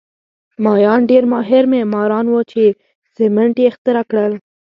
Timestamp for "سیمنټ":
3.15-3.55